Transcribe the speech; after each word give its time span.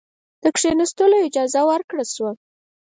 د 0.43 0.45
کښېنستلو 0.55 1.17
اجازه 1.27 1.61
ورکړه 1.69 2.03
شوه. 2.13 2.31